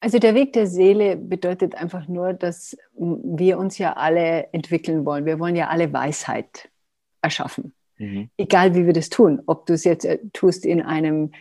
[0.00, 5.26] Also der Weg der Seele bedeutet einfach nur, dass wir uns ja alle entwickeln wollen.
[5.26, 6.70] Wir wollen ja alle Weisheit
[7.20, 7.74] erschaffen.
[7.98, 8.30] Mhm.
[8.38, 9.42] Egal wie wir das tun.
[9.46, 11.32] Ob du es jetzt äh, tust in einem,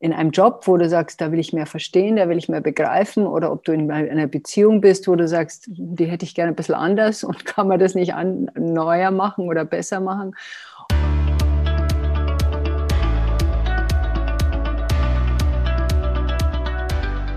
[0.00, 2.60] in einem Job, wo du sagst, da will ich mehr verstehen, da will ich mehr
[2.60, 6.52] begreifen, oder ob du in einer Beziehung bist, wo du sagst, die hätte ich gerne
[6.52, 10.34] ein bisschen anders und kann man das nicht an, neuer machen oder besser machen.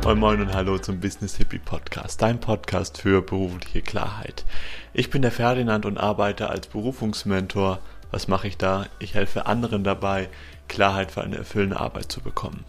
[0.03, 4.45] Moin Moin und Hallo zum Business Hippie Podcast, dein Podcast für berufliche Klarheit.
[4.93, 7.79] Ich bin der Ferdinand und arbeite als Berufungsmentor.
[8.09, 8.87] Was mache ich da?
[8.97, 10.27] Ich helfe anderen dabei,
[10.67, 12.65] Klarheit für eine erfüllende Arbeit zu bekommen.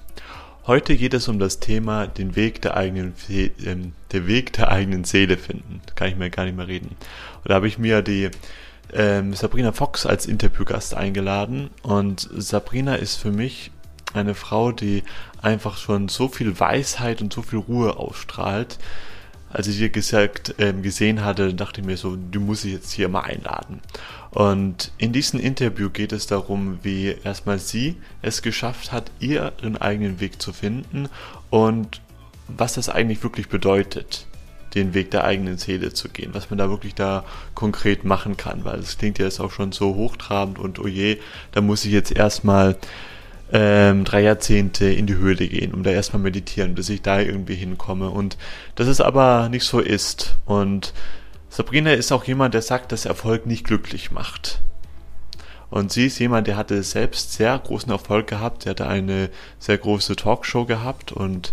[0.67, 3.51] Heute geht es um das Thema den Weg der eigenen, äh,
[4.13, 5.81] der Weg der eigenen Seele finden.
[5.95, 6.89] Kann ich mir gar nicht mehr reden.
[6.89, 8.31] Und da habe ich mir die
[8.93, 13.71] ähm, Sabrina Fox als Interviewgast eingeladen und Sabrina ist für mich
[14.15, 15.03] eine Frau, die
[15.41, 18.79] einfach schon so viel Weisheit und so viel Ruhe ausstrahlt.
[19.51, 22.93] Als ich ihr gesagt, äh, gesehen hatte, dachte ich mir so, die muss ich jetzt
[22.93, 23.81] hier mal einladen.
[24.31, 30.21] Und in diesem Interview geht es darum, wie erstmal sie es geschafft hat, ihren eigenen
[30.21, 31.11] Weg zu finden
[31.51, 32.01] und
[32.49, 34.27] was das eigentlich wirklich bedeutet,
[34.75, 37.25] den Weg der eigenen Seele zu gehen, was man da wirklich da
[37.55, 41.19] konkret machen kann, weil es klingt ja jetzt auch schon so hochtrabend und oh je,
[41.53, 42.77] da muss ich jetzt erstmal
[43.53, 47.55] ähm, drei Jahrzehnte in die Höhle gehen, um da erstmal meditieren, bis ich da irgendwie
[47.55, 48.09] hinkomme.
[48.09, 48.39] Und
[48.75, 50.39] dass es aber nicht so ist.
[50.47, 50.95] Und
[51.51, 54.63] Sabrina ist auch jemand, der sagt, dass Erfolg nicht glücklich macht.
[55.69, 58.63] Und sie ist jemand, der hatte selbst sehr großen Erfolg gehabt.
[58.63, 61.53] Sie hatte eine sehr große Talkshow gehabt und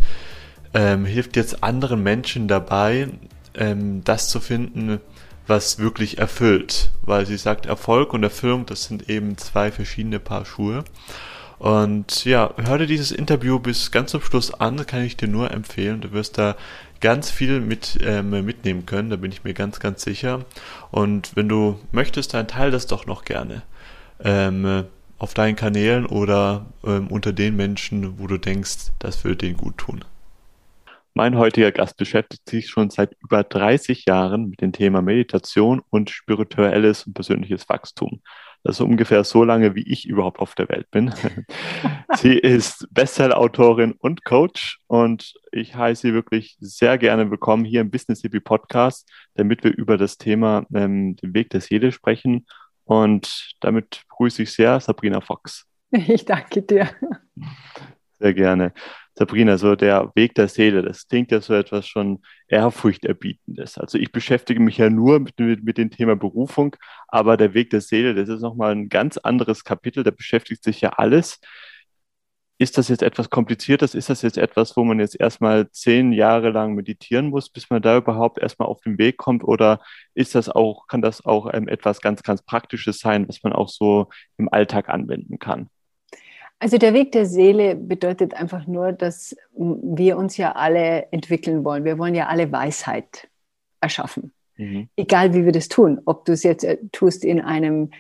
[0.73, 3.09] ähm, hilft jetzt anderen Menschen dabei,
[3.55, 4.99] ähm, das zu finden,
[5.47, 6.91] was wirklich erfüllt.
[7.01, 10.83] Weil sie sagt, Erfolg und Erfüllung, das sind eben zwei verschiedene Paar Schuhe.
[11.59, 15.51] Und ja, hör dir dieses Interview bis ganz zum Schluss an, kann ich dir nur
[15.51, 15.99] empfehlen.
[15.99, 16.55] Du wirst da
[17.01, 20.45] ganz viel mit ähm, mitnehmen können, da bin ich mir ganz, ganz sicher.
[20.89, 23.61] Und wenn du möchtest, dann teile das doch noch gerne
[24.23, 24.85] ähm,
[25.17, 29.77] auf deinen Kanälen oder ähm, unter den Menschen, wo du denkst, das würde denen gut
[29.77, 30.05] tun.
[31.13, 36.09] Mein heutiger Gast beschäftigt sich schon seit über 30 Jahren mit dem Thema Meditation und
[36.09, 38.21] spirituelles und persönliches Wachstum.
[38.63, 41.13] Das ist ungefähr so lange, wie ich überhaupt auf der Welt bin.
[42.15, 47.89] sie ist Bestseller-Autorin und Coach und ich heiße sie wirklich sehr gerne willkommen hier im
[47.89, 52.45] Business Hippie Podcast, damit wir über das Thema ähm, den Weg der Seele sprechen.
[52.83, 55.65] Und damit begrüße ich sehr Sabrina Fox.
[55.91, 56.89] Ich danke dir.
[58.19, 58.73] Sehr gerne.
[59.19, 63.77] Sabrina, so der Weg der Seele, das klingt ja so etwas schon Ehrfurchterbietendes.
[63.77, 66.77] Also ich beschäftige mich ja nur mit, mit, mit dem Thema Berufung,
[67.09, 70.79] aber der Weg der Seele, das ist nochmal ein ganz anderes Kapitel, da beschäftigt sich
[70.79, 71.41] ja alles.
[72.59, 73.93] Ist das jetzt etwas Kompliziertes?
[73.93, 77.81] Ist das jetzt etwas, wo man jetzt erstmal zehn Jahre lang meditieren muss, bis man
[77.81, 79.43] da überhaupt erstmal auf den Weg kommt?
[79.43, 79.81] Oder
[80.13, 84.07] ist das auch, kann das auch etwas ganz, ganz Praktisches sein, was man auch so
[84.37, 85.69] im Alltag anwenden kann?
[86.59, 91.85] Also der Weg der Seele bedeutet einfach nur, dass wir uns ja alle entwickeln wollen.
[91.85, 93.29] Wir wollen ja alle Weisheit
[93.79, 94.33] erschaffen.
[94.57, 94.89] Mhm.
[94.97, 96.01] Egal wie wir das tun.
[96.05, 97.91] Ob du es jetzt äh, tust in einem,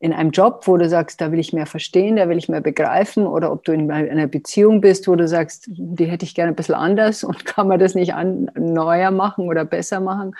[0.00, 2.60] in einem Job, wo du sagst, da will ich mehr verstehen, da will ich mehr
[2.60, 6.52] begreifen, oder ob du in einer Beziehung bist, wo du sagst, die hätte ich gerne
[6.52, 10.34] ein bisschen anders und kann man das nicht an, neuer machen oder besser machen.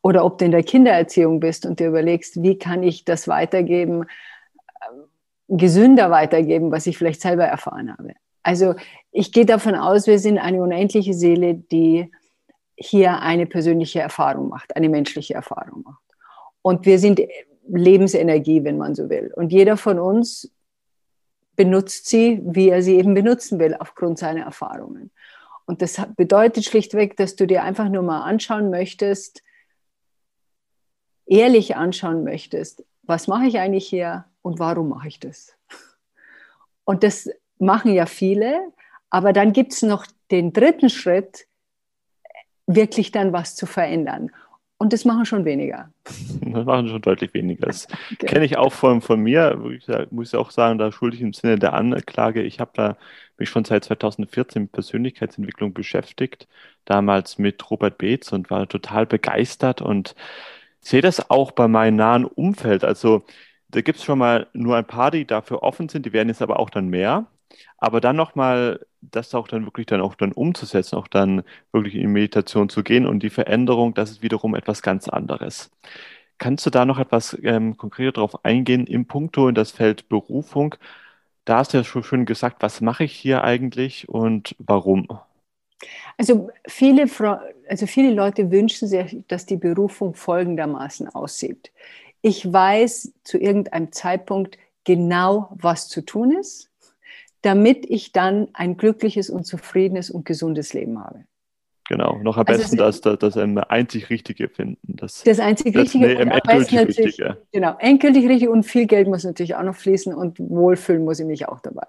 [0.00, 4.04] Oder ob du in der Kindererziehung bist und dir überlegst, wie kann ich das weitergeben,
[5.48, 8.14] gesünder weitergeben, was ich vielleicht selber erfahren habe.
[8.42, 8.74] Also
[9.10, 12.10] ich gehe davon aus, wir sind eine unendliche Seele, die
[12.76, 16.02] hier eine persönliche Erfahrung macht, eine menschliche Erfahrung macht.
[16.62, 17.20] Und wir sind
[17.68, 19.32] Lebensenergie, wenn man so will.
[19.34, 20.52] Und jeder von uns
[21.56, 25.10] benutzt sie, wie er sie eben benutzen will, aufgrund seiner Erfahrungen.
[25.64, 29.42] Und das bedeutet schlichtweg, dass du dir einfach nur mal anschauen möchtest,
[31.26, 34.26] ehrlich anschauen möchtest, was mache ich eigentlich hier?
[34.46, 35.56] Und warum mache ich das?
[36.84, 38.72] Und das machen ja viele,
[39.10, 41.48] aber dann gibt es noch den dritten Schritt,
[42.68, 44.30] wirklich dann was zu verändern.
[44.78, 45.90] Und das machen schon weniger.
[46.56, 47.66] Das machen schon deutlich weniger.
[47.66, 48.26] Das okay.
[48.26, 49.60] kenne ich auch von, von mir.
[49.76, 52.40] Ich muss auch sagen, da schuldig im Sinne der Anklage.
[52.42, 52.96] Ich habe da
[53.36, 56.48] mich schon seit 2014 mit Persönlichkeitsentwicklung beschäftigt.
[56.86, 60.14] Damals mit Robert Beetz und war total begeistert und
[60.80, 62.84] sehe das auch bei meinem nahen Umfeld.
[62.84, 63.26] Also
[63.68, 66.42] da gibt es schon mal nur ein paar, die dafür offen sind, die werden jetzt
[66.42, 67.26] aber auch dann mehr.
[67.78, 71.42] Aber dann nochmal, das auch dann wirklich dann auch dann umzusetzen, auch dann
[71.72, 75.70] wirklich in Meditation zu gehen und die Veränderung, das ist wiederum etwas ganz anderes.
[76.38, 80.74] Kannst du da noch etwas ähm, konkreter darauf eingehen im Punkto in das Feld Berufung?
[81.44, 85.08] Da hast du ja schon schön gesagt, was mache ich hier eigentlich und warum?
[86.18, 87.06] Also viele,
[87.68, 91.70] also viele Leute wünschen sich, dass die Berufung folgendermaßen aussieht.
[92.26, 96.72] Ich weiß zu irgendeinem Zeitpunkt genau, was zu tun ist,
[97.42, 101.24] damit ich dann ein glückliches und zufriedenes und gesundes Leben habe.
[101.88, 104.96] Genau, noch am also besten das, das, das einzig Richtige finden.
[104.96, 107.42] Das, das einzig Richtige nee, und endgültig Richtige.
[107.52, 111.26] Genau, endgültig richtig und viel Geld muss natürlich auch noch fließen und wohlfühlen muss ich
[111.26, 111.86] mich auch dabei.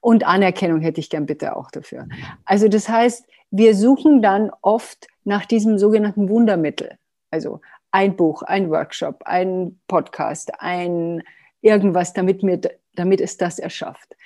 [0.00, 2.06] Und Anerkennung hätte ich gern bitte auch dafür.
[2.44, 6.98] Also das heißt, wir suchen dann oft nach diesem sogenannten Wundermittel.
[7.32, 7.60] Also
[7.92, 11.22] ein Buch, ein Workshop, ein Podcast, ein
[11.60, 12.60] irgendwas, damit, mir,
[12.94, 14.16] damit es das erschafft.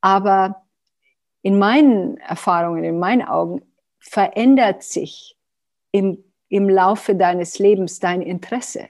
[0.00, 0.62] Aber
[1.42, 3.62] in meinen Erfahrungen, in meinen Augen,
[3.98, 5.36] verändert sich
[5.90, 8.88] im, im Laufe deines Lebens dein Interesse.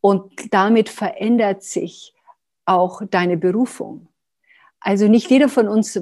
[0.00, 2.14] Und damit verändert sich
[2.64, 4.08] auch deine Berufung.
[4.80, 6.00] Also nicht jeder von uns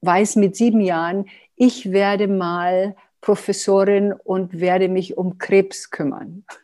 [0.00, 6.44] weiß mit sieben Jahren, ich werde mal Professorin und werde mich um Krebs kümmern.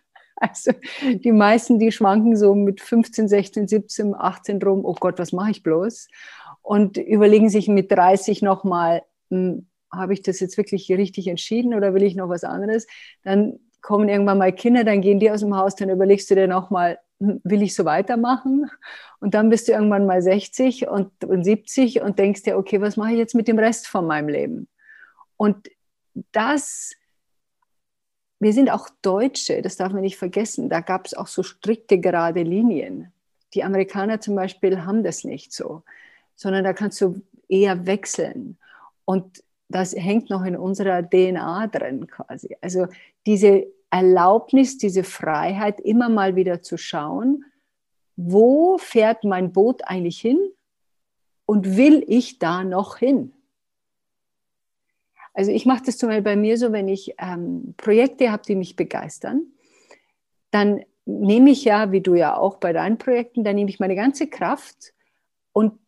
[0.40, 0.70] Also
[1.02, 5.50] die meisten, die schwanken so mit 15, 16, 17, 18 rum, oh Gott, was mache
[5.50, 6.06] ich bloß?
[6.62, 11.92] Und überlegen sich mit 30 nochmal, hm, habe ich das jetzt wirklich richtig entschieden oder
[11.92, 12.86] will ich noch was anderes?
[13.24, 16.46] Dann kommen irgendwann mal Kinder, dann gehen die aus dem Haus, dann überlegst du dir
[16.46, 18.70] nochmal, hm, will ich so weitermachen?
[19.18, 22.96] Und dann bist du irgendwann mal 60 und, und 70 und denkst dir, okay, was
[22.96, 24.68] mache ich jetzt mit dem Rest von meinem Leben?
[25.36, 25.68] Und
[26.32, 26.94] das,
[28.40, 31.98] wir sind auch Deutsche, das darf man nicht vergessen, da gab es auch so strikte
[31.98, 33.12] gerade Linien.
[33.54, 35.82] Die Amerikaner zum Beispiel haben das nicht so,
[36.36, 38.58] sondern da kannst du eher wechseln.
[39.04, 42.56] Und das hängt noch in unserer DNA drin quasi.
[42.60, 42.86] Also
[43.26, 47.44] diese Erlaubnis, diese Freiheit, immer mal wieder zu schauen,
[48.16, 50.38] wo fährt mein Boot eigentlich hin
[51.46, 53.32] und will ich da noch hin?
[55.38, 58.56] Also ich mache das zum Beispiel bei mir so, wenn ich ähm, Projekte habe, die
[58.56, 59.46] mich begeistern,
[60.50, 63.94] dann nehme ich ja, wie du ja auch bei deinen Projekten, dann nehme ich meine
[63.94, 64.92] ganze Kraft
[65.52, 65.78] und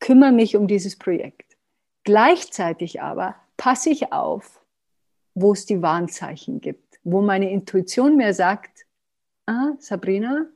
[0.00, 1.56] kümmere mich um dieses Projekt.
[2.02, 4.60] Gleichzeitig aber passe ich auf,
[5.34, 8.86] wo es die Warnzeichen gibt, wo meine Intuition mir sagt,
[9.46, 10.46] ah, Sabrina,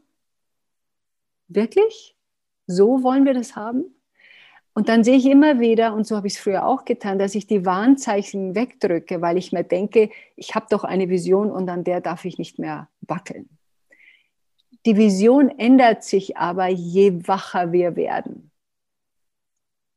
[1.46, 2.16] wirklich?
[2.66, 3.94] So wollen wir das haben?
[4.80, 7.34] Und dann sehe ich immer wieder, und so habe ich es früher auch getan, dass
[7.34, 11.84] ich die Warnzeichen wegdrücke, weil ich mir denke, ich habe doch eine Vision und an
[11.84, 13.50] der darf ich nicht mehr wackeln.
[14.86, 18.50] Die Vision ändert sich aber, je wacher wir werden.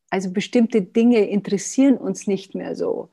[0.10, 3.10] Also bestimmte Dinge interessieren uns nicht mehr so,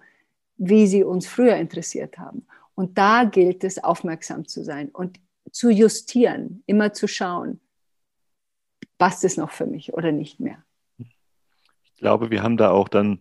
[0.56, 2.49] wie sie uns früher interessiert haben.
[2.75, 5.20] Und da gilt es, aufmerksam zu sein und
[5.52, 7.61] zu justieren, immer zu schauen,
[8.99, 10.64] passt es noch für mich oder nicht mehr
[12.00, 13.20] glaube, wir haben da auch dann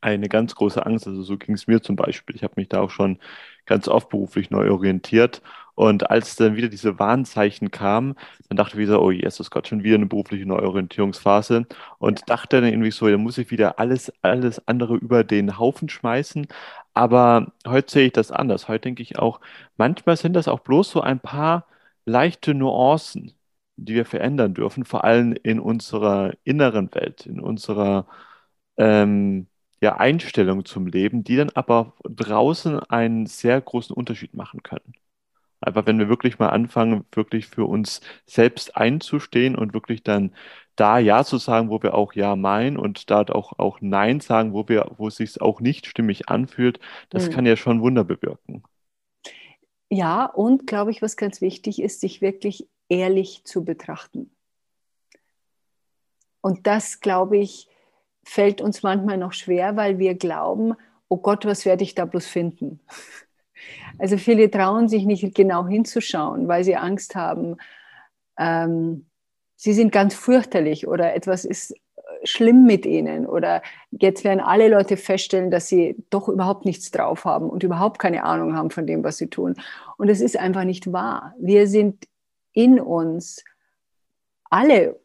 [0.00, 1.06] eine ganz große Angst.
[1.06, 2.36] Also so ging es mir zum Beispiel.
[2.36, 3.18] Ich habe mich da auch schon
[3.66, 5.42] ganz oft beruflich neu orientiert.
[5.74, 8.14] Und als dann wieder diese Warnzeichen kamen,
[8.48, 11.66] dann dachte ich wieder, oh Jesus Gott, schon wieder eine berufliche Neuorientierungsphase.
[11.98, 12.26] Und ja.
[12.26, 16.46] dachte dann irgendwie so, da muss ich wieder alles, alles andere über den Haufen schmeißen.
[16.94, 18.68] Aber heute sehe ich das anders.
[18.68, 19.40] Heute denke ich auch,
[19.76, 21.66] manchmal sind das auch bloß so ein paar
[22.04, 23.34] leichte Nuancen
[23.76, 28.06] die wir verändern dürfen, vor allem in unserer inneren Welt, in unserer
[28.76, 29.48] ähm,
[29.80, 34.94] ja, Einstellung zum Leben, die dann aber draußen einen sehr großen Unterschied machen können.
[35.60, 40.32] Einfach wenn wir wirklich mal anfangen, wirklich für uns selbst einzustehen und wirklich dann
[40.76, 44.52] da Ja zu sagen, wo wir auch Ja meinen und da auch, auch Nein sagen,
[44.52, 47.32] wo wir, wo es sich auch nicht stimmig anfühlt, das mhm.
[47.32, 48.62] kann ja schon Wunder bewirken.
[49.90, 54.30] Ja, und glaube ich, was ganz wichtig ist, sich wirklich ehrlich zu betrachten.
[56.40, 57.68] Und das, glaube ich,
[58.24, 60.74] fällt uns manchmal noch schwer, weil wir glauben,
[61.08, 62.80] oh Gott, was werde ich da bloß finden?
[63.96, 67.56] Also viele trauen sich nicht genau hinzuschauen, weil sie Angst haben,
[68.36, 69.06] ähm,
[69.56, 71.74] sie sind ganz fürchterlich oder etwas ist
[72.24, 77.24] schlimm mit ihnen oder jetzt werden alle Leute feststellen, dass sie doch überhaupt nichts drauf
[77.24, 79.54] haben und überhaupt keine Ahnung haben von dem, was sie tun.
[79.96, 81.34] Und es ist einfach nicht wahr.
[81.38, 82.04] Wir sind
[82.54, 83.44] in uns
[84.48, 84.98] alle,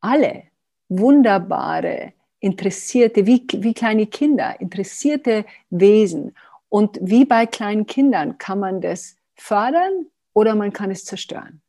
[0.00, 0.44] alle
[0.88, 6.34] wunderbare, interessierte, wie, wie kleine Kinder, interessierte Wesen.
[6.68, 11.62] Und wie bei kleinen Kindern kann man das fördern oder man kann es zerstören.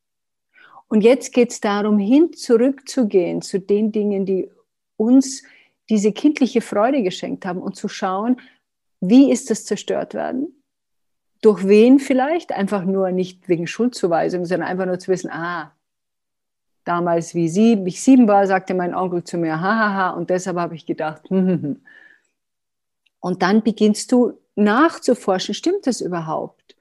[0.88, 4.50] Und jetzt geht es darum, hin zurückzugehen zu den Dingen, die
[4.98, 5.44] uns
[5.90, 8.42] diese kindliche Freude geschenkt haben und zu schauen,
[9.00, 10.55] wie ist das zerstört werden?
[11.46, 12.52] Durch wen vielleicht?
[12.52, 15.72] Einfach nur nicht wegen Schuldzuweisung, sondern einfach nur zu wissen, ah,
[16.86, 20.74] damals, wie sie, ich sieben war, sagte mein Onkel zu mir, hahaha, und deshalb habe
[20.74, 21.82] ich gedacht, hm, hm, hm.
[23.20, 26.76] Und dann beginnst du nachzuforschen, stimmt das überhaupt?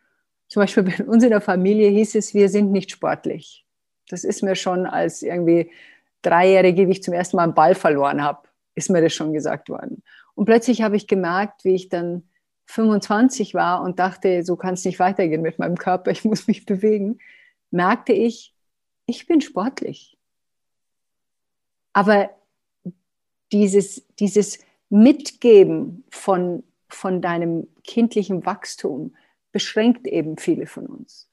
[0.48, 3.66] Zum Beispiel bei uns in der Familie hieß es, wir sind nicht sportlich.
[4.08, 5.70] Das ist mir schon als irgendwie
[6.22, 9.68] Dreijährige, wie ich zum ersten Mal einen Ball verloren habe, ist mir das schon gesagt
[9.68, 10.02] worden.
[10.34, 12.22] Und plötzlich habe ich gemerkt, wie ich dann
[12.66, 16.66] 25 war und dachte, so kann es nicht weitergehen mit meinem Körper, ich muss mich
[16.66, 17.18] bewegen,
[17.70, 18.54] merkte ich,
[19.06, 20.16] ich bin sportlich.
[21.92, 22.30] Aber
[23.52, 29.14] dieses, dieses Mitgeben von, von deinem kindlichen Wachstum
[29.52, 31.28] beschränkt eben viele von uns.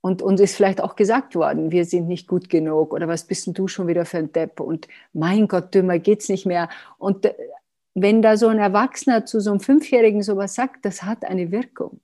[0.00, 3.46] Und uns ist vielleicht auch gesagt worden, wir sind nicht gut genug oder was bist
[3.46, 6.68] denn du schon wieder für ein Depp und mein Gott, dümmer geht's nicht mehr.
[6.98, 7.34] Und äh,
[7.94, 12.00] wenn da so ein Erwachsener zu so einem Fünfjährigen sowas sagt, das hat eine Wirkung.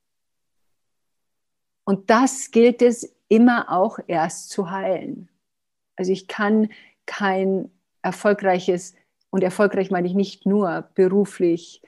[1.85, 5.29] Und das gilt es immer auch erst zu heilen.
[5.97, 6.69] Also ich kann
[7.07, 7.71] kein
[8.03, 8.95] erfolgreiches,
[9.31, 11.83] und erfolgreich meine ich nicht nur beruflich,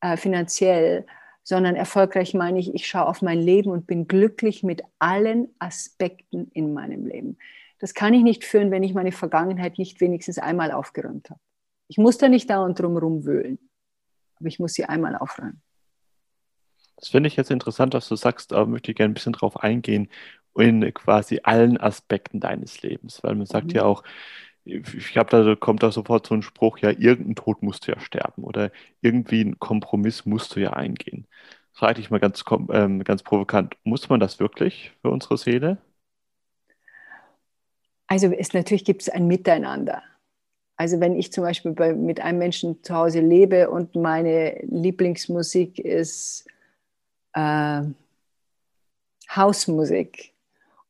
[0.00, 1.06] äh, finanziell,
[1.42, 6.50] sondern erfolgreich meine ich, ich schaue auf mein Leben und bin glücklich mit allen Aspekten
[6.52, 7.38] in meinem Leben.
[7.80, 11.40] Das kann ich nicht führen, wenn ich meine Vergangenheit nicht wenigstens einmal aufgeräumt habe.
[11.90, 13.58] Ich muss da nicht dauernd drum rumwühlen,
[14.36, 15.60] aber ich muss sie einmal aufräumen.
[16.94, 19.56] Das finde ich jetzt interessant, was du sagst, aber möchte ich gerne ein bisschen drauf
[19.56, 20.08] eingehen,
[20.54, 23.72] in quasi allen Aspekten deines Lebens, weil man sagt mhm.
[23.72, 24.04] ja auch,
[24.64, 27.98] ich habe da kommt da sofort so ein Spruch, ja, irgendein Tod musst du ja
[27.98, 28.70] sterben oder
[29.00, 31.26] irgendwie ein Kompromiss musst du ja eingehen.
[31.72, 35.78] Frage ich mal ganz, ähm, ganz provokant, muss man das wirklich für unsere Seele?
[38.06, 40.04] Also es, natürlich gibt es ein Miteinander.
[40.80, 45.78] Also wenn ich zum Beispiel bei, mit einem Menschen zu Hause lebe und meine Lieblingsmusik
[45.78, 46.46] ist
[47.34, 47.82] äh,
[49.28, 50.32] Hausmusik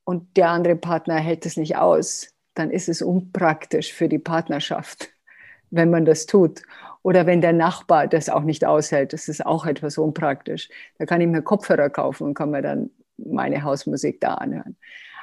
[0.04, 5.08] und der andere Partner hält es nicht aus, dann ist es unpraktisch für die Partnerschaft,
[5.70, 6.62] wenn man das tut.
[7.02, 10.68] Oder wenn der Nachbar das auch nicht aushält, das ist auch etwas unpraktisch.
[11.00, 14.76] Da kann ich mir Kopfhörer kaufen und kann mir dann meine Hausmusik da anhören.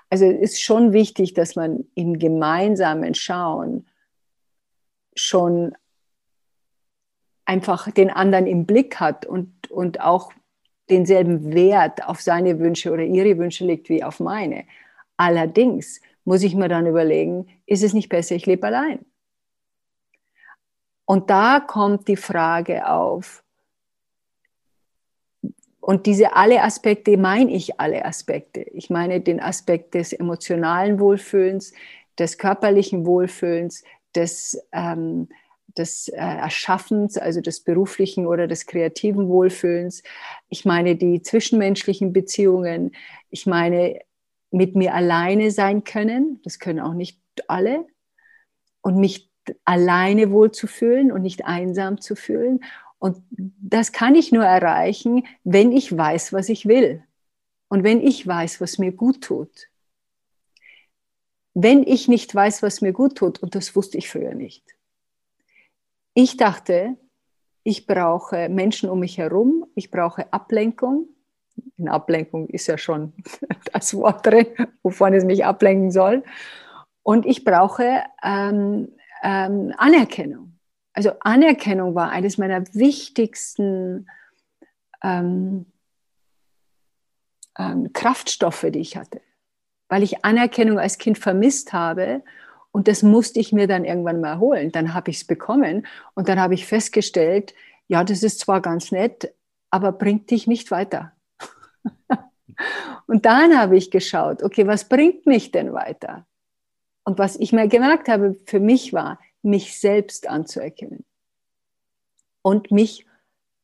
[0.10, 3.86] Also es ist schon wichtig, dass man im gemeinsamen Schauen
[5.18, 5.76] schon
[7.46, 10.32] einfach den anderen im Blick hat und, und auch
[10.90, 14.66] denselben Wert auf seine Wünsche oder ihre Wünsche legt wie auf meine.
[15.18, 19.06] Allerdings muss ich mir dann überlegen, ist es nicht besser, ich lebe allein?
[21.06, 23.44] Und da kommt die Frage auf,
[25.88, 28.60] und diese alle Aspekte meine ich alle Aspekte.
[28.60, 31.72] Ich meine den Aspekt des emotionalen Wohlfühlens,
[32.20, 35.30] des körperlichen Wohlfühlens, des, ähm,
[35.78, 40.04] des äh, Erschaffens, also des beruflichen oder des kreativen Wohlfühlens.
[40.50, 42.96] Ich meine die zwischenmenschlichen Beziehungen.
[43.30, 44.00] Ich meine
[44.52, 47.86] mit mir alleine sein können, das können auch nicht alle,
[48.82, 49.30] und mich
[49.66, 52.64] alleine wohlzufühlen und nicht einsam zu fühlen.
[53.00, 57.04] Und das kann ich nur erreichen, wenn ich weiß, was ich will
[57.70, 59.68] und wenn ich weiß, was mir gut tut.
[61.60, 64.64] Wenn ich nicht weiß, was mir gut tut, und das wusste ich früher nicht.
[66.14, 66.98] Ich dachte,
[67.64, 71.08] ich brauche Menschen um mich herum, ich brauche Ablenkung,
[71.78, 73.14] in Ablenkung ist ja schon
[73.74, 74.46] das Wort drin,
[74.84, 76.24] wovon es mich ablenken soll.
[77.02, 78.90] Und ich brauche ähm,
[79.24, 80.60] ähm, Anerkennung.
[80.94, 84.08] Also Anerkennung war eines meiner wichtigsten
[85.04, 85.66] ähm,
[87.58, 89.22] ähm Kraftstoffe, die ich hatte,
[89.89, 92.24] weil ich Anerkennung als Kind vermisst habe
[92.72, 94.72] und das musste ich mir dann irgendwann mal holen.
[94.72, 97.53] Dann habe ich es bekommen und dann habe ich festgestellt,
[97.88, 99.34] ja, das ist zwar ganz nett,
[99.70, 101.13] aber bringt dich nicht weiter.
[103.08, 106.25] Und dann habe ich geschaut, okay, was bringt mich denn weiter?
[107.06, 111.06] Und was ich mir gemerkt habe, für mich war, mich selbst anzuerkennen
[112.41, 113.06] und mich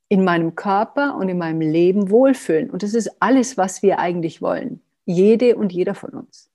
[0.08, 2.70] in meinem Körper und in meinem Leben wohlfühlen.
[2.70, 4.82] Und das ist alles, was wir eigentlich wollen.
[5.06, 6.50] Jede und jeder von uns.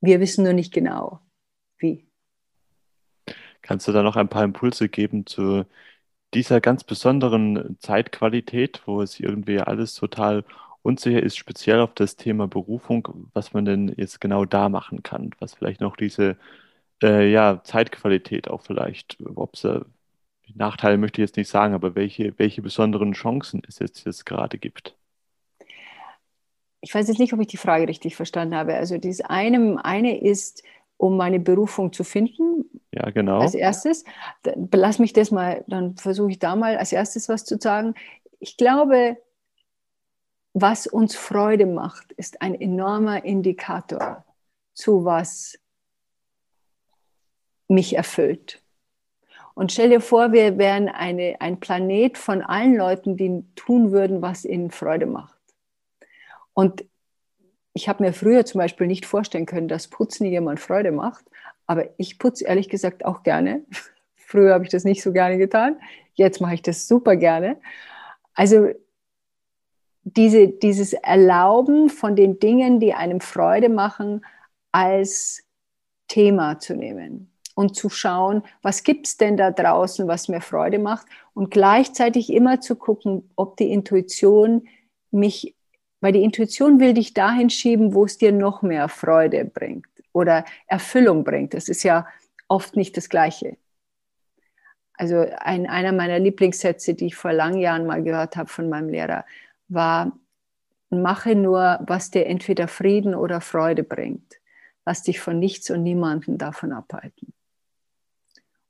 [0.00, 1.20] Wir wissen nur nicht genau,
[1.78, 2.06] wie.
[3.62, 5.66] Kannst du da noch ein paar Impulse geben zu
[6.34, 10.44] dieser ganz besonderen Zeitqualität, wo es irgendwie alles total
[10.82, 15.30] unsicher ist, speziell auf das Thema Berufung, was man denn jetzt genau da machen kann,
[15.38, 16.36] was vielleicht noch diese
[17.02, 19.80] äh, ja, Zeitqualität auch vielleicht, ob es äh,
[20.54, 24.58] Nachteile möchte ich jetzt nicht sagen, aber welche, welche besonderen Chancen es jetzt, jetzt gerade
[24.58, 24.96] gibt.
[26.80, 28.74] Ich weiß jetzt nicht, ob ich die Frage richtig verstanden habe.
[28.74, 30.62] Also das eine, eine ist,
[30.96, 32.64] um meine Berufung zu finden.
[32.92, 33.40] Ja, genau.
[33.40, 34.04] Als erstes.
[34.72, 37.94] Lass mich das mal, dann versuche ich da mal als erstes was zu sagen.
[38.38, 39.18] Ich glaube,
[40.52, 44.24] was uns Freude macht, ist ein enormer Indikator
[44.74, 45.58] zu was
[47.68, 48.62] mich erfüllt.
[49.54, 54.22] Und stell dir vor, wir wären eine, ein Planet von allen Leuten, die tun würden,
[54.22, 55.39] was ihnen Freude macht.
[56.60, 56.84] Und
[57.72, 61.24] ich habe mir früher zum Beispiel nicht vorstellen können, dass Putzen jemand Freude macht,
[61.66, 63.64] aber ich putze ehrlich gesagt auch gerne.
[64.14, 65.80] Früher habe ich das nicht so gerne getan,
[66.12, 67.58] jetzt mache ich das super gerne.
[68.34, 68.68] Also
[70.02, 74.22] diese, dieses Erlauben von den Dingen, die einem Freude machen,
[74.70, 75.42] als
[76.08, 80.78] Thema zu nehmen und zu schauen, was gibt es denn da draußen, was mir Freude
[80.78, 84.68] macht und gleichzeitig immer zu gucken, ob die Intuition
[85.10, 85.54] mich,
[86.00, 90.44] weil die Intuition will dich dahin schieben, wo es dir noch mehr Freude bringt oder
[90.66, 91.54] Erfüllung bringt.
[91.54, 92.06] Das ist ja
[92.48, 93.56] oft nicht das Gleiche.
[94.94, 98.90] Also ein, einer meiner Lieblingssätze, die ich vor langen Jahren mal gehört habe von meinem
[98.90, 99.24] Lehrer,
[99.68, 100.12] war,
[100.90, 104.40] mache nur, was dir entweder Frieden oder Freude bringt.
[104.84, 107.32] Lass dich von nichts und niemanden davon abhalten.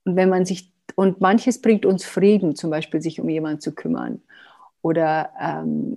[0.05, 3.75] Und wenn man sich, und manches bringt uns Frieden, zum Beispiel sich um jemanden zu
[3.75, 4.23] kümmern
[4.83, 5.97] oder ähm,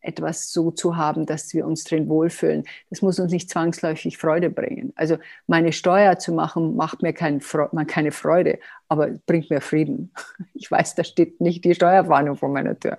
[0.00, 2.64] etwas so zu haben, dass wir uns drin wohlfühlen.
[2.90, 4.92] Das muss uns nicht zwangsläufig Freude bringen.
[4.96, 7.40] Also meine Steuer zu machen, macht mir kein,
[7.86, 10.12] keine Freude, aber bringt mir Frieden.
[10.54, 12.98] Ich weiß, da steht nicht die Steuerwarnung vor meiner Tür.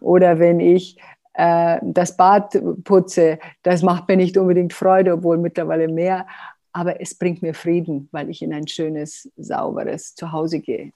[0.00, 0.98] Oder wenn ich
[1.34, 6.26] äh, das Bad putze, das macht mir nicht unbedingt Freude, obwohl mittlerweile mehr,
[6.72, 10.92] aber es bringt mir Frieden, weil ich in ein schönes, sauberes Zuhause gehe.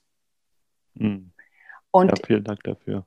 [0.94, 1.32] Mhm.
[1.90, 3.06] Und, ja, vielen Dank dafür.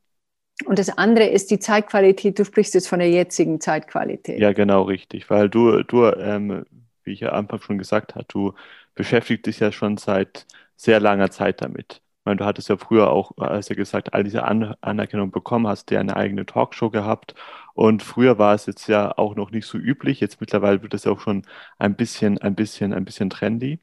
[0.66, 2.38] Und das andere ist die Zeitqualität.
[2.38, 4.40] Du sprichst jetzt von der jetzigen Zeitqualität.
[4.40, 5.30] Ja, genau, richtig.
[5.30, 6.66] Weil du, du ähm,
[7.10, 8.54] wie ich ja am Anfang schon gesagt habe, du
[8.96, 12.02] beschäftigst dich ja schon seit sehr langer Zeit damit.
[12.20, 15.68] Ich meine, du hattest ja früher auch, als ja gesagt, all diese An Anerkennung bekommen,
[15.68, 17.34] hast dir eine eigene Talkshow gehabt.
[17.74, 20.20] Und früher war es jetzt ja auch noch nicht so üblich.
[20.20, 21.44] Jetzt mittlerweile wird es ja auch schon
[21.80, 23.80] ein bisschen, ein bisschen, ein bisschen trendy.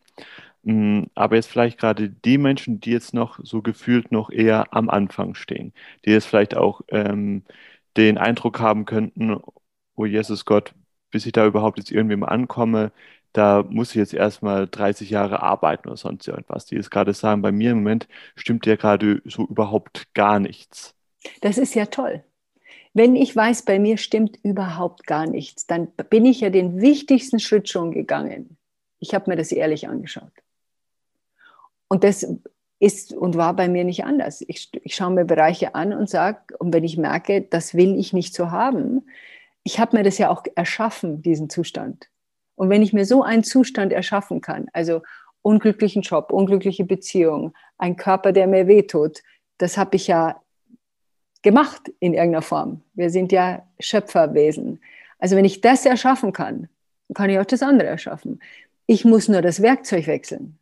[0.66, 4.90] Mm, aber jetzt vielleicht gerade die Menschen, die jetzt noch so gefühlt noch eher am
[4.90, 5.72] Anfang stehen,
[6.04, 7.44] die jetzt vielleicht auch ähm,
[7.96, 9.36] den Eindruck haben könnten,
[9.94, 10.74] oh Jesus Gott,
[11.12, 12.90] bis ich da überhaupt jetzt irgendwie mal ankomme,
[13.32, 16.66] da muss ich jetzt erstmal 30 Jahre arbeiten oder sonst irgendwas.
[16.66, 20.96] Die jetzt gerade sagen, bei mir im Moment stimmt ja gerade so überhaupt gar nichts.
[21.42, 22.24] Das ist ja toll.
[22.92, 27.38] Wenn ich weiß, bei mir stimmt überhaupt gar nichts, dann bin ich ja den wichtigsten
[27.38, 28.56] Schritt schon gegangen.
[28.98, 30.32] Ich habe mir das ehrlich angeschaut.
[31.88, 32.26] Und das
[32.78, 34.44] ist und war bei mir nicht anders.
[34.46, 38.12] Ich, ich schaue mir Bereiche an und sage, und wenn ich merke, das will ich
[38.12, 39.06] nicht so haben,
[39.64, 42.08] ich habe mir das ja auch erschaffen, diesen Zustand.
[42.54, 45.02] Und wenn ich mir so einen Zustand erschaffen kann, also
[45.42, 49.22] unglücklichen Job, unglückliche Beziehung, ein Körper, der mir wehtut,
[49.58, 50.40] das habe ich ja
[51.42, 52.82] gemacht in irgendeiner Form.
[52.94, 54.80] Wir sind ja Schöpferwesen.
[55.18, 56.68] Also wenn ich das erschaffen kann,
[57.14, 58.40] kann ich auch das andere erschaffen.
[58.86, 60.58] Ich muss nur das Werkzeug wechseln.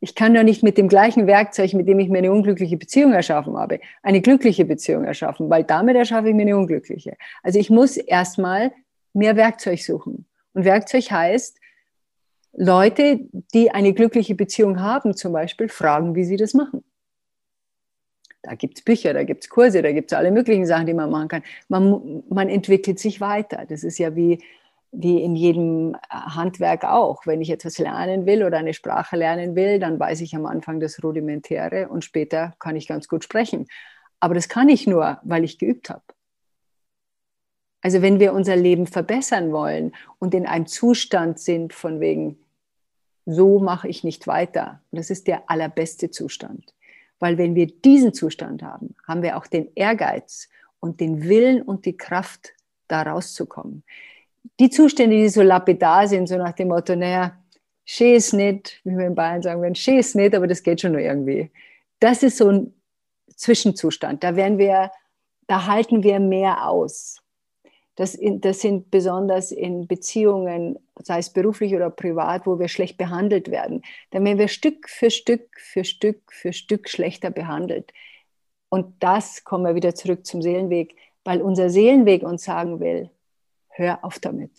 [0.00, 3.12] Ich kann doch nicht mit dem gleichen Werkzeug, mit dem ich mir eine unglückliche Beziehung
[3.12, 7.16] erschaffen habe, eine glückliche Beziehung erschaffen, weil damit erschaffe ich mir eine unglückliche.
[7.42, 8.72] Also ich muss erstmal
[9.14, 10.26] mehr Werkzeug suchen.
[10.52, 11.58] Und Werkzeug heißt,
[12.52, 13.20] Leute,
[13.54, 16.84] die eine glückliche Beziehung haben, zum Beispiel, fragen, wie sie das machen.
[18.42, 20.94] Da gibt es Bücher, da gibt es Kurse, da gibt es alle möglichen Sachen, die
[20.94, 21.42] man machen kann.
[21.68, 23.64] Man, man entwickelt sich weiter.
[23.68, 24.38] Das ist ja wie
[24.98, 27.26] wie in jedem äh, Handwerk auch.
[27.26, 30.80] Wenn ich etwas lernen will oder eine Sprache lernen will, dann weiß ich am Anfang
[30.80, 33.66] das Rudimentäre und später kann ich ganz gut sprechen.
[34.20, 36.02] Aber das kann ich nur, weil ich geübt habe.
[37.82, 42.38] Also wenn wir unser Leben verbessern wollen und in einem Zustand sind von wegen,
[43.26, 46.74] so mache ich nicht weiter, das ist der allerbeste Zustand.
[47.18, 50.48] Weil wenn wir diesen Zustand haben, haben wir auch den Ehrgeiz
[50.80, 52.54] und den Willen und die Kraft,
[52.88, 53.82] da rauszukommen
[54.60, 57.36] die Zustände, die so lapidar sind, so nach dem Motto, naja,
[57.84, 60.80] schön ist nicht, wie wir in Bayern sagen würden, schön ist nicht, aber das geht
[60.80, 61.50] schon nur irgendwie.
[62.00, 62.74] Das ist so ein
[63.36, 64.22] Zwischenzustand.
[64.24, 64.90] Da werden wir,
[65.46, 67.22] da halten wir mehr aus.
[67.96, 73.50] Das, das sind besonders in Beziehungen, sei es beruflich oder privat, wo wir schlecht behandelt
[73.50, 73.82] werden.
[74.10, 77.92] Da werden wir Stück für Stück für Stück für Stück schlechter behandelt.
[78.68, 83.10] Und das kommen wir wieder zurück zum Seelenweg, weil unser Seelenweg uns sagen will,
[83.76, 84.50] hör auf damit.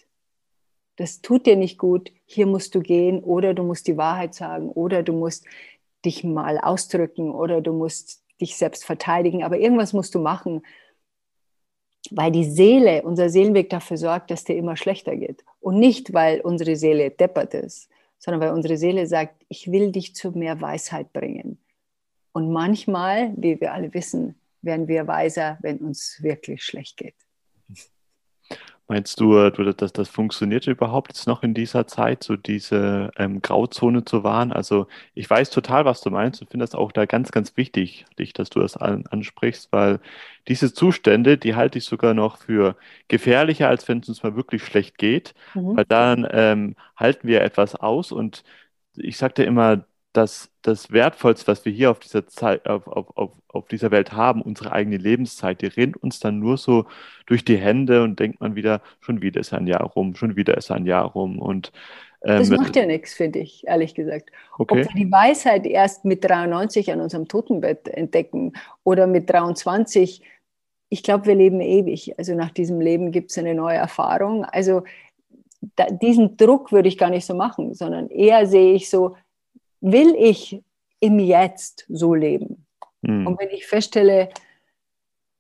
[0.95, 4.69] Das tut dir nicht gut, hier musst du gehen oder du musst die Wahrheit sagen
[4.69, 5.45] oder du musst
[6.05, 10.63] dich mal ausdrücken oder du musst dich selbst verteidigen, aber irgendwas musst du machen,
[12.11, 15.43] weil die Seele, unser Seelenweg dafür sorgt, dass dir immer schlechter geht.
[15.59, 20.15] Und nicht, weil unsere Seele deppert ist, sondern weil unsere Seele sagt, ich will dich
[20.15, 21.59] zu mehr Weisheit bringen.
[22.31, 27.26] Und manchmal, wie wir alle wissen, werden wir weiser, wenn uns wirklich schlecht geht.
[28.89, 34.05] Meinst du, dass das funktioniert überhaupt jetzt noch in dieser Zeit, so diese ähm, Grauzone
[34.05, 34.53] zu wahren?
[34.53, 38.05] Also ich weiß total, was du meinst und finde das auch da ganz, ganz wichtig,
[38.17, 39.99] dich, dass du das an, ansprichst, weil
[40.47, 42.77] diese Zustände, die halte ich sogar noch für
[43.09, 45.75] gefährlicher, als wenn es uns mal wirklich schlecht geht, mhm.
[45.75, 48.43] weil dann ähm, halten wir etwas aus und
[48.95, 53.31] ich sagte immer, dass das Wertvollste, was wir hier auf dieser Zeit, auf, auf, auf,
[53.49, 56.85] auf dieser Welt haben, unsere eigene Lebenszeit, die rennt uns dann nur so
[57.25, 60.57] durch die Hände und denkt man wieder, schon wieder ist ein Jahr rum, schon wieder
[60.57, 61.39] ist ein Jahr rum.
[61.39, 61.71] Und
[62.23, 64.31] ähm, das macht ja nichts, finde ich, ehrlich gesagt.
[64.57, 64.81] Okay.
[64.81, 70.23] Ob wir die Weisheit erst mit 93 an unserem Totenbett entdecken oder mit 23,
[70.89, 72.17] ich glaube, wir leben ewig.
[72.17, 74.45] Also nach diesem Leben gibt es eine neue Erfahrung.
[74.45, 74.83] Also
[75.75, 79.15] da, diesen Druck würde ich gar nicht so machen, sondern eher sehe ich so,
[79.81, 80.63] will ich
[80.99, 82.65] im Jetzt so leben?
[83.01, 83.27] Mhm.
[83.27, 84.29] Und wenn ich feststelle,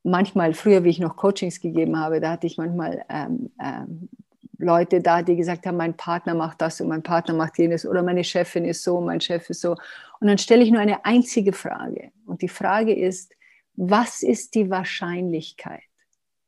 [0.03, 4.09] manchmal, früher, wie ich noch Coachings gegeben habe, da hatte ich manchmal ähm, ähm,
[4.57, 8.01] Leute da, die gesagt haben, mein Partner macht das und mein Partner macht jenes oder
[8.01, 9.71] meine Chefin ist so, mein Chef ist so.
[10.19, 12.11] Und dann stelle ich nur eine einzige Frage.
[12.25, 13.33] Und die Frage ist,
[13.75, 15.83] was ist die Wahrscheinlichkeit,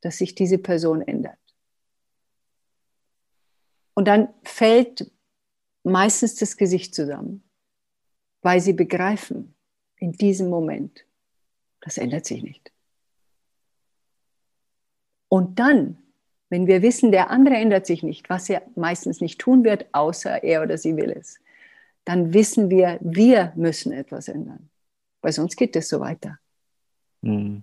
[0.00, 1.38] dass sich diese Person ändert?
[3.94, 5.12] Und dann fällt
[5.84, 7.44] meistens das Gesicht zusammen
[8.42, 9.54] weil sie begreifen,
[9.96, 11.04] in diesem Moment,
[11.80, 12.72] das ändert sich nicht.
[15.28, 15.98] Und dann,
[16.48, 20.42] wenn wir wissen, der andere ändert sich nicht, was er meistens nicht tun wird, außer
[20.42, 21.38] er oder sie will es,
[22.04, 24.70] dann wissen wir, wir müssen etwas ändern,
[25.20, 26.38] weil sonst geht es so weiter.
[27.22, 27.62] Hm.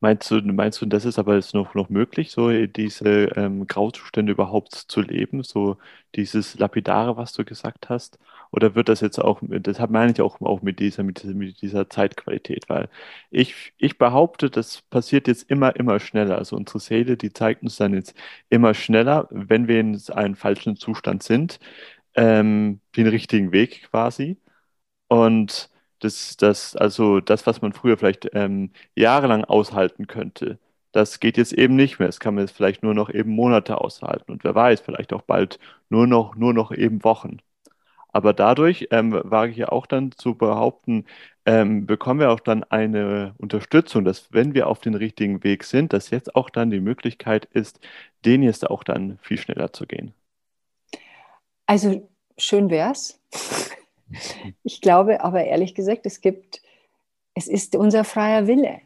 [0.00, 4.30] Meinst du, meinst du, das ist aber jetzt noch, noch möglich, so diese ähm, Grauzustände
[4.32, 5.76] überhaupt zu leben, so
[6.14, 8.18] dieses Lapidare, was du gesagt hast?
[8.52, 11.60] Oder wird das jetzt auch, deshalb meine ich auch, auch mit dieser, mit dieser, mit
[11.62, 12.88] dieser Zeitqualität, weil
[13.30, 16.38] ich, ich behaupte, das passiert jetzt immer, immer schneller.
[16.38, 18.14] Also unsere Seele, die zeigt uns dann jetzt
[18.50, 21.58] immer schneller, wenn wir in einem falschen Zustand sind,
[22.16, 24.38] ähm, den richtigen Weg quasi.
[25.08, 30.58] Und das, das, also das, was man früher vielleicht ähm, jahrelang aushalten könnte,
[30.92, 32.08] das geht jetzt eben nicht mehr.
[32.08, 35.22] Das kann man jetzt vielleicht nur noch eben Monate aushalten und wer weiß, vielleicht auch
[35.22, 35.58] bald
[35.90, 37.38] nur noch, nur noch eben Wochen.
[38.12, 41.04] Aber dadurch ähm, wage ich ja auch dann zu behaupten,
[41.46, 45.92] ähm, bekommen wir auch dann eine Unterstützung, dass wenn wir auf den richtigen Weg sind,
[45.92, 47.80] dass jetzt auch dann die Möglichkeit ist,
[48.24, 50.14] den jetzt auch dann viel schneller zu gehen.
[51.66, 52.08] Also
[52.38, 53.20] schön wär's.
[54.62, 56.62] Ich glaube aber ehrlich gesagt, es gibt,
[57.34, 58.80] es ist unser freier Wille.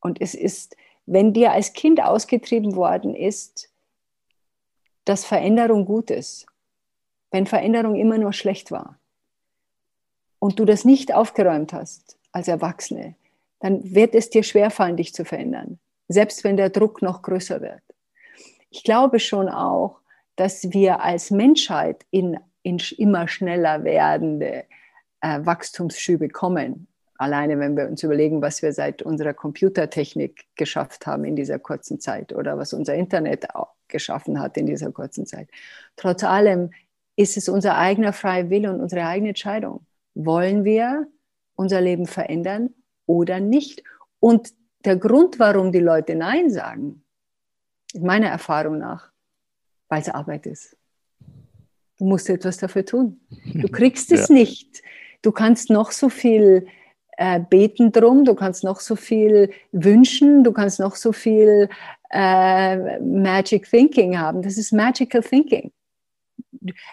[0.00, 3.70] Und es ist, wenn dir als Kind ausgetrieben worden ist,
[5.04, 6.46] dass Veränderung gut ist,
[7.30, 8.98] wenn Veränderung immer nur schlecht war
[10.38, 13.14] und du das nicht aufgeräumt hast als Erwachsene,
[13.60, 17.82] dann wird es dir schwerfallen, dich zu verändern, selbst wenn der Druck noch größer wird.
[18.70, 20.00] Ich glaube schon auch,
[20.36, 24.64] dass wir als Menschheit in in immer schneller werdende
[25.20, 26.86] äh, Wachstumsschübe kommen.
[27.16, 32.00] Alleine wenn wir uns überlegen, was wir seit unserer Computertechnik geschafft haben in dieser kurzen
[32.00, 33.46] Zeit oder was unser Internet
[33.88, 35.48] geschaffen hat in dieser kurzen Zeit.
[35.96, 36.70] Trotz allem
[37.16, 39.84] ist es unser eigener freier Wille und unsere eigene Entscheidung.
[40.14, 41.06] Wollen wir
[41.56, 42.70] unser Leben verändern
[43.04, 43.82] oder nicht?
[44.18, 47.04] Und der Grund, warum die Leute Nein sagen,
[47.98, 49.10] meiner Erfahrung nach,
[49.88, 50.76] weil es Arbeit ist.
[52.00, 53.20] Du musst etwas dafür tun.
[53.54, 54.34] Du kriegst es ja.
[54.34, 54.82] nicht.
[55.20, 56.66] Du kannst noch so viel
[57.18, 61.68] äh, beten drum, du kannst noch so viel wünschen, du kannst noch so viel
[62.10, 64.40] äh, Magic Thinking haben.
[64.40, 65.72] Das ist Magical Thinking.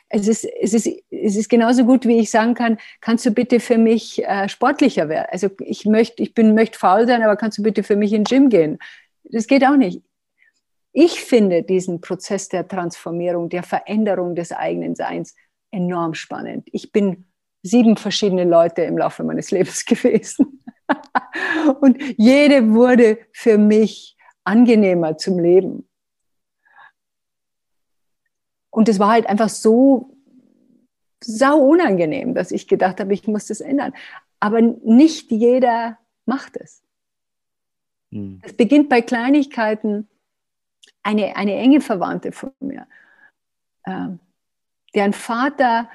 [0.09, 3.61] Es ist, es, ist, es ist genauso gut, wie ich sagen kann, kannst du bitte
[3.61, 5.27] für mich äh, sportlicher werden?
[5.31, 8.25] Also ich möchte, ich bin, möchte faul sein, aber kannst du bitte für mich in
[8.25, 8.77] den Gym gehen?
[9.23, 10.01] Das geht auch nicht.
[10.99, 15.35] Ich finde diesen Prozess der Transformierung, der Veränderung des eigenen Seins
[15.69, 16.67] enorm spannend.
[16.71, 17.27] Ich bin
[17.61, 20.63] sieben verschiedene Leute im Laufe meines Lebens gewesen.
[21.81, 25.87] Und jede wurde für mich angenehmer zum Leben.
[28.71, 30.17] Und es war halt einfach so
[31.23, 33.93] sau unangenehm, dass ich gedacht habe, ich muss das ändern.
[34.39, 36.81] Aber nicht jeder macht es.
[38.11, 38.41] Hm.
[38.41, 40.09] Es beginnt bei Kleinigkeiten,
[41.07, 42.85] eine, eine enge Verwandte von mir,
[43.83, 44.09] äh,
[44.93, 45.89] deren Vater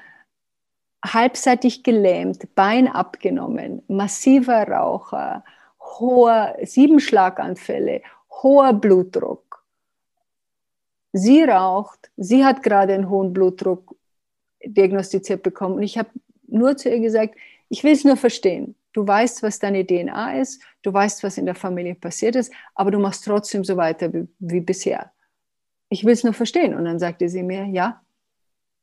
[1.05, 5.43] halbseitig gelähmt, Bein abgenommen, massiver Raucher,
[5.79, 8.01] hoher Siebenschlaganfälle,
[8.41, 9.63] hoher Blutdruck.
[11.11, 13.95] Sie raucht, sie hat gerade einen hohen Blutdruck
[14.65, 16.09] diagnostiziert bekommen und ich habe
[16.47, 17.35] nur zu ihr gesagt,
[17.69, 18.75] ich will es nur verstehen.
[18.93, 22.91] Du weißt, was deine DNA ist, du weißt, was in der Familie passiert ist, aber
[22.91, 25.11] du machst trotzdem so weiter wie, wie bisher.
[25.89, 26.73] Ich will es nur verstehen.
[26.73, 28.01] Und dann sagte sie mir, ja,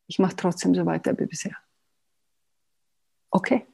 [0.06, 1.56] ich mache trotzdem so weiter wie bisher.
[3.30, 3.66] Okay.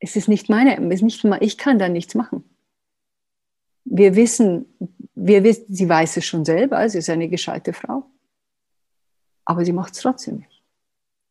[0.00, 2.44] Es ist nicht meine, es ist nicht, ich kann da nichts machen.
[3.84, 4.66] Wir wissen,
[5.14, 8.04] wir wissen, sie weiß es schon selber, sie ist eine gescheite Frau,
[9.44, 10.51] aber sie macht es trotzdem nicht.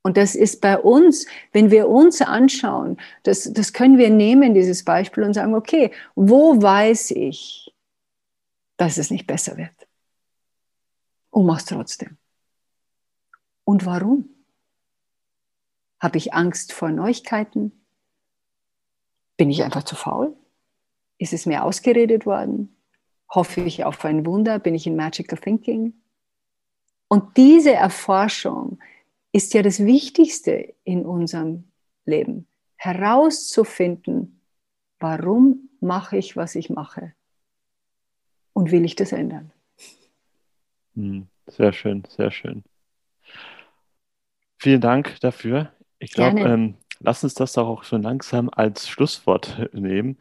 [0.04, 4.84] Und das ist bei uns, wenn wir uns anschauen, das, das können wir nehmen, dieses
[4.84, 7.74] Beispiel, und sagen, okay, wo weiß ich,
[8.78, 9.88] dass es nicht besser wird?
[11.30, 12.18] Und mach's trotzdem.
[13.64, 14.30] Und warum?
[16.00, 17.72] Habe ich Angst vor Neuigkeiten?
[19.38, 20.36] Bin ich einfach zu faul?
[21.20, 22.76] Ist es mir ausgeredet worden?
[23.30, 24.58] Hoffe ich auf ein Wunder?
[24.58, 25.94] Bin ich in Magical Thinking?
[27.08, 28.80] Und diese Erforschung,
[29.32, 31.65] ist ja das Wichtigste in unserem
[32.06, 32.48] Leben.
[32.76, 34.41] Herauszufinden,
[35.00, 37.13] warum mache ich, was ich mache?
[38.54, 39.52] Und will ich das ändern?
[40.96, 42.63] Hm, sehr schön, sehr schön.
[44.58, 45.72] Vielen Dank dafür.
[46.00, 50.17] Ich glaube, ähm, lass uns das auch schon langsam als Schlusswort nehmen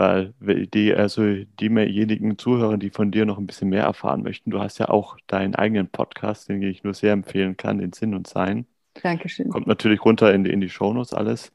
[0.00, 1.22] weil die, also
[1.60, 5.18] diejenigen Zuhörer, die von dir noch ein bisschen mehr erfahren möchten, du hast ja auch
[5.26, 8.66] deinen eigenen Podcast, den ich nur sehr empfehlen kann, den Sinn und Sein.
[9.02, 9.50] Dankeschön.
[9.50, 11.52] Kommt natürlich runter in die, in die Shownotes alles.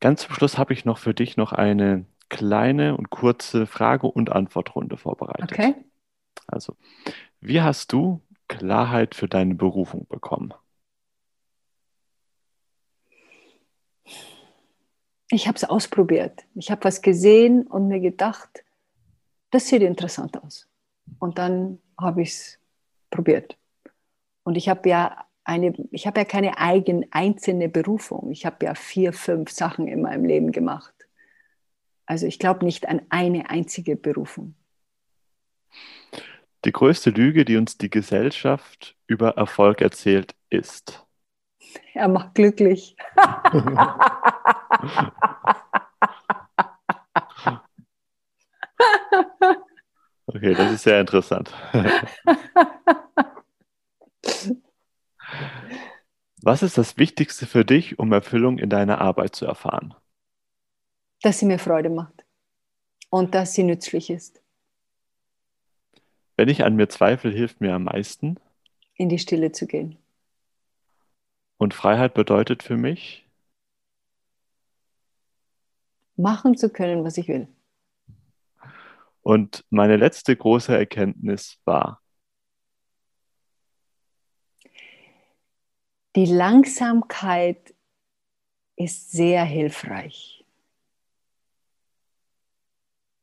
[0.00, 4.30] Ganz zum Schluss habe ich noch für dich noch eine kleine und kurze Frage- und
[4.30, 5.50] Antwortrunde vorbereitet.
[5.50, 5.74] Okay.
[6.46, 6.76] Also,
[7.40, 10.54] wie hast du Klarheit für deine Berufung bekommen?
[15.30, 16.44] Ich habe es ausprobiert.
[16.54, 18.64] Ich habe was gesehen und mir gedacht,
[19.50, 20.68] das sieht interessant aus.
[21.18, 22.58] Und dann habe ich es
[23.10, 23.56] probiert.
[24.42, 28.30] Und ich habe ja eine, ich habe ja keine eigen, einzelne Berufung.
[28.30, 30.94] Ich habe ja vier, fünf Sachen in meinem Leben gemacht.
[32.06, 34.54] Also ich glaube nicht an eine einzige Berufung.
[36.64, 41.06] Die größte Lüge, die uns die Gesellschaft über Erfolg erzählt, ist.
[41.94, 42.96] Er macht glücklich.
[50.26, 51.52] okay, das ist sehr interessant.
[56.42, 59.94] Was ist das Wichtigste für dich, um Erfüllung in deiner Arbeit zu erfahren?
[61.22, 62.24] Dass sie mir Freude macht
[63.10, 64.40] und dass sie nützlich ist.
[66.36, 68.38] Wenn ich an mir zweifle, hilft mir am meisten?
[68.94, 69.98] In die Stille zu gehen.
[71.58, 73.26] Und Freiheit bedeutet für mich?
[76.16, 77.48] Machen zu können, was ich will.
[79.22, 82.00] Und meine letzte große Erkenntnis war?
[86.16, 87.74] Die Langsamkeit
[88.76, 90.44] ist sehr hilfreich.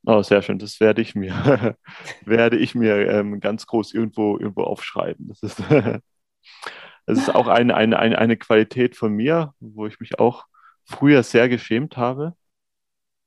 [0.06, 0.58] Oh, sehr schön.
[0.58, 1.76] Das werde ich mir,
[2.24, 5.28] werde ich mir ähm, ganz groß irgendwo, irgendwo aufschreiben.
[5.28, 5.60] Das ist
[7.06, 10.44] Es ist auch eine, eine, eine, eine Qualität von mir, wo ich mich auch
[10.84, 12.34] früher sehr geschämt habe.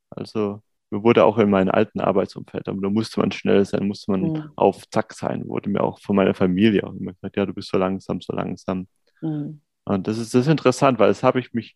[0.10, 0.62] Also
[0.92, 4.22] mir wurde auch in meinem alten Arbeitsumfeld, aber da musste man schnell sein, musste man
[4.22, 4.52] mhm.
[4.56, 7.70] auf Zack sein, wurde mir auch von meiner Familie auch immer gesagt, ja, du bist
[7.70, 8.88] so langsam, so langsam.
[9.22, 9.62] Mhm.
[9.86, 11.76] Und das ist, das ist interessant, weil das habe ich mich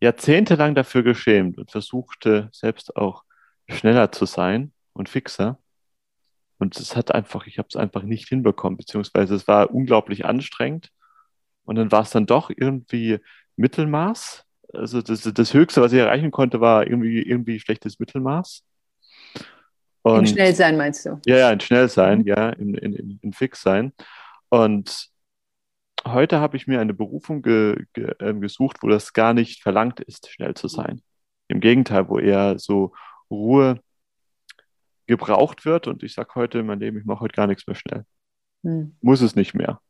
[0.00, 3.24] jahrzehntelang dafür geschämt und versuchte selbst auch
[3.68, 5.58] schneller zu sein und fixer.
[6.58, 10.90] Und es hat einfach, ich habe es einfach nicht hinbekommen, beziehungsweise es war unglaublich anstrengend.
[11.66, 13.18] Und dann war es dann doch irgendwie
[13.56, 14.44] Mittelmaß.
[14.72, 18.64] Also das, das Höchste, was ich erreichen konnte, war irgendwie, irgendwie schlechtes Mittelmaß.
[20.02, 21.20] Und, in Schnellsein meinst du?
[21.26, 22.26] Ja, ja, in Schnellsein, mhm.
[22.26, 23.92] ja, in, in, in Fixsein.
[24.48, 25.08] Und
[26.06, 30.00] heute habe ich mir eine Berufung ge, ge, äh, gesucht, wo das gar nicht verlangt
[30.00, 31.02] ist, schnell zu sein.
[31.48, 32.92] Im Gegenteil, wo eher so
[33.30, 33.80] Ruhe
[35.06, 35.86] gebraucht wird.
[35.86, 38.04] Und ich sage heute in meinem Leben, ich mache heute gar nichts mehr schnell.
[38.62, 38.96] Mhm.
[39.00, 39.80] Muss es nicht mehr.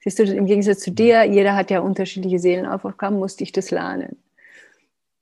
[0.00, 4.22] Siehst du, im Gegensatz zu dir, jeder hat ja unterschiedliche Seelenaufgaben, musste ich das lernen.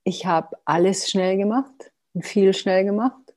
[0.03, 1.91] Ich habe alles schnell gemacht,
[2.21, 3.33] viel schnell gemacht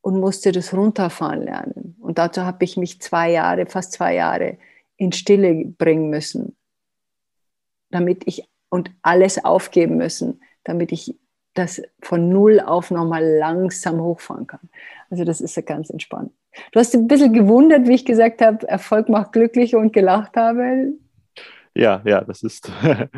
[0.00, 1.96] und musste das runterfahren lernen.
[2.00, 4.58] Und dazu habe ich mich zwei Jahre, fast zwei Jahre
[4.96, 6.56] in Stille bringen müssen,
[7.90, 11.16] damit ich und alles aufgeben müssen, damit ich
[11.54, 14.68] das von null auf nochmal langsam hochfahren kann.
[15.10, 16.32] Also das ist ja ganz entspannt.
[16.72, 20.92] Du hast ein bisschen gewundert, wie ich gesagt habe, Erfolg macht glücklich und gelacht habe.
[21.74, 22.70] Ja, ja, das ist.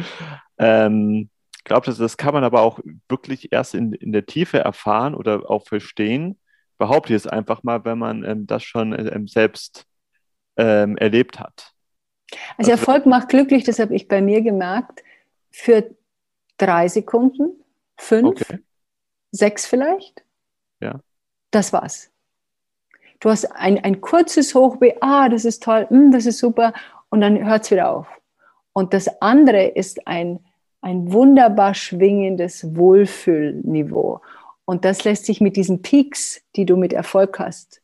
[0.59, 1.29] ähm,
[1.67, 5.51] glaube, das, das kann man aber auch wirklich erst in, in der Tiefe erfahren oder
[5.51, 6.39] auch verstehen.
[6.79, 9.85] Behaupte ich es einfach mal, wenn man ähm, das schon ähm, selbst
[10.57, 11.73] ähm, erlebt hat.
[12.57, 15.03] Also, also Erfolg macht glücklich, das habe ich bei mir gemerkt,
[15.51, 15.95] führt
[16.57, 17.53] drei Sekunden,
[17.97, 18.59] fünf, okay.
[19.33, 20.25] sechs vielleicht.
[20.81, 21.01] Ja.
[21.51, 22.11] Das war's.
[23.21, 26.73] Du hast ein, ein kurzes Hochweh, ah, das ist toll, mm, das ist super,
[27.09, 28.07] und dann hört es wieder auf.
[28.73, 30.41] Und das andere ist ein,
[30.83, 34.21] ein wunderbar schwingendes Wohlfühlniveau.
[34.67, 37.81] Und das lässt sich mit diesen Peaks, die du mit Erfolg hast,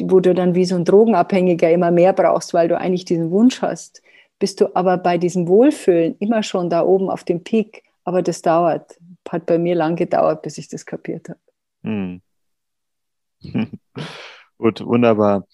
[0.00, 3.62] wo du dann wie so ein Drogenabhängiger immer mehr brauchst, weil du eigentlich diesen Wunsch
[3.62, 4.02] hast,
[4.38, 7.84] bist du aber bei diesem Wohlfühlen immer schon da oben auf dem Peak.
[8.04, 8.98] Aber das dauert.
[9.28, 11.40] Hat bei mir lang gedauert, bis ich das kapiert habe.
[11.82, 12.22] Hm.
[14.58, 15.46] Gut, wunderbar.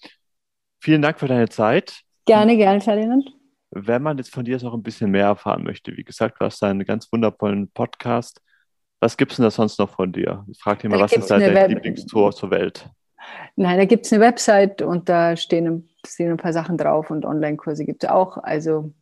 [0.79, 2.01] Vielen Dank für deine Zeit.
[2.25, 3.29] Gerne, gerne, Ferdinand.
[3.71, 6.63] Wenn man jetzt von dir noch ein bisschen mehr erfahren möchte, wie gesagt, du hast
[6.63, 8.41] einen ganz wundervollen Podcast.
[8.99, 10.45] Was gibt es denn da sonst noch von dir?
[10.49, 12.89] Ich frage dich mal, da was ist dein Lieblingstor zur Welt?
[13.55, 17.25] Nein, da gibt es eine Website und da stehen, stehen ein paar Sachen drauf und
[17.25, 18.37] Online-Kurse gibt es auch.
[18.37, 18.93] Also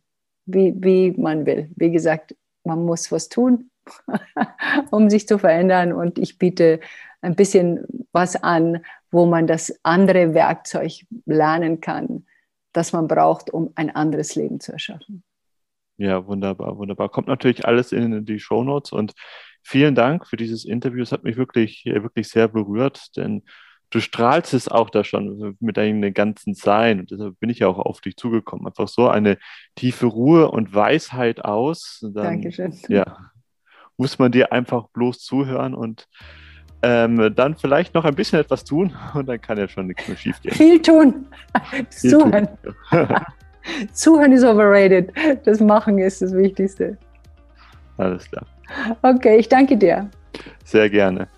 [0.46, 1.70] wie, wie man will.
[1.76, 3.70] Wie gesagt, man muss was tun,
[4.90, 5.92] um sich zu verändern.
[5.92, 6.80] Und ich biete
[7.20, 10.92] ein bisschen was an, wo man das andere Werkzeug
[11.26, 12.26] lernen kann,
[12.72, 15.22] das man braucht, um ein anderes Leben zu erschaffen.
[15.98, 17.10] Ja, wunderbar, wunderbar.
[17.10, 19.12] Kommt natürlich alles in die Show Notes und
[19.62, 21.02] vielen Dank für dieses Interview.
[21.02, 23.42] Es hat mich wirklich, wirklich sehr berührt, denn
[23.90, 27.00] du strahlst es auch da schon mit deinem ganzen Sein.
[27.00, 28.66] Und deshalb bin ich ja auch auf dich zugekommen.
[28.66, 29.38] Einfach so eine
[29.76, 32.00] tiefe Ruhe und Weisheit aus.
[32.00, 32.76] Dann, Dankeschön.
[32.88, 33.31] Ja,
[34.02, 36.08] muss man dir einfach bloß zuhören und
[36.82, 40.16] ähm, dann vielleicht noch ein bisschen etwas tun und dann kann ja schon nichts mehr
[40.16, 40.52] schief gehen.
[40.52, 41.26] Viel tun.
[41.70, 42.48] Viel Zuhören.
[42.90, 43.06] Tun.
[43.92, 45.12] Zuhören ist overrated.
[45.44, 46.98] Das Machen ist das Wichtigste.
[47.96, 48.44] Alles klar.
[49.02, 50.10] Okay, ich danke dir.
[50.64, 51.28] Sehr gerne.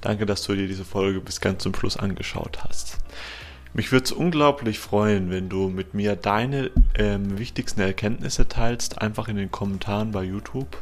[0.00, 2.98] Danke, dass du dir diese Folge bis ganz zum Schluss angeschaut hast.
[3.74, 9.28] Mich würde es unglaublich freuen, wenn du mit mir deine ähm, wichtigsten Erkenntnisse teilst, einfach
[9.28, 10.76] in den Kommentaren bei YouTube.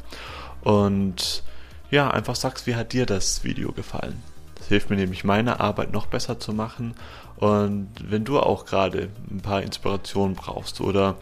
[0.62, 1.42] Und
[1.90, 4.23] ja, einfach sagst, wie hat dir das Video gefallen.
[4.57, 6.94] Das hilft mir nämlich, meine Arbeit noch besser zu machen.
[7.37, 11.16] Und wenn du auch gerade ein paar Inspirationen brauchst oder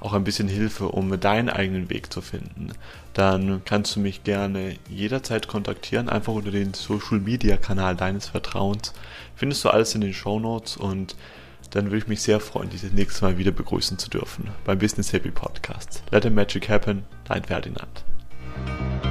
[0.00, 2.72] auch ein bisschen Hilfe, um deinen eigenen Weg zu finden,
[3.14, 8.92] dann kannst du mich gerne jederzeit kontaktieren, einfach unter den Social Media Kanal deines Vertrauens.
[9.34, 11.16] Findest du alles in den Show Notes und
[11.70, 14.78] dann würde ich mich sehr freuen, dich das nächste Mal wieder begrüßen zu dürfen beim
[14.78, 16.02] Business Happy Podcast.
[16.12, 18.05] Let the Magic Happen, dein Ferdinand.
[18.64, 19.05] Thank you.